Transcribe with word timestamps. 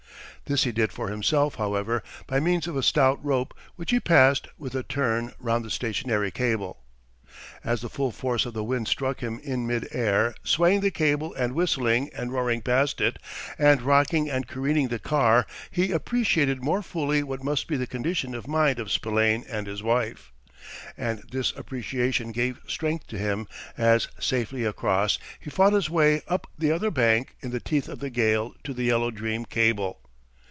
This 0.45 0.65
he 0.65 0.73
did 0.73 0.91
for 0.91 1.07
himself, 1.07 1.55
however, 1.55 2.03
by 2.27 2.41
means 2.41 2.67
of 2.67 2.75
a 2.75 2.83
stout 2.83 3.23
rope, 3.23 3.53
which 3.77 3.91
he 3.91 4.01
passed, 4.01 4.49
with 4.57 4.75
a 4.75 4.83
turn, 4.83 5.31
round 5.39 5.63
the 5.63 5.69
stationary 5.69 6.29
cable. 6.29 6.81
As 7.63 7.79
the 7.79 7.87
full 7.89 8.11
force 8.11 8.45
of 8.45 8.53
the 8.53 8.63
wind 8.63 8.89
struck 8.89 9.21
him 9.21 9.39
in 9.45 9.65
mid 9.65 9.87
air, 9.93 10.35
swaying 10.43 10.81
the 10.81 10.91
cable 10.91 11.33
and 11.35 11.55
whistling 11.55 12.09
and 12.13 12.33
roaring 12.33 12.61
past 12.61 12.99
it, 12.99 13.15
and 13.57 13.81
rocking 13.81 14.29
and 14.29 14.45
careening 14.45 14.89
the 14.89 14.99
car, 14.99 15.47
he 15.69 15.93
appreciated 15.93 16.61
more 16.61 16.81
fully 16.81 17.23
what 17.23 17.41
must 17.41 17.69
be 17.69 17.77
the 17.77 17.87
condition 17.87 18.35
of 18.35 18.45
mind 18.45 18.77
of 18.77 18.91
Spillane 18.91 19.45
and 19.49 19.67
his 19.67 19.81
wife. 19.81 20.33
And 20.97 21.23
this 21.31 21.53
appreciation 21.55 22.33
gave 22.33 22.59
strength 22.67 23.07
to 23.07 23.17
him, 23.17 23.47
as, 23.77 24.09
safely 24.19 24.65
across, 24.65 25.17
he 25.39 25.49
fought 25.49 25.71
his 25.71 25.89
way 25.89 26.23
up 26.27 26.45
the 26.59 26.73
other 26.73 26.91
bank, 26.91 27.37
in 27.39 27.51
the 27.51 27.61
teeth 27.61 27.87
of 27.87 27.99
the 27.99 28.09
gale, 28.09 28.53
to 28.65 28.73
the 28.73 28.83
Yellow 28.83 29.11
Dream 29.11 29.45
cable. 29.45 29.99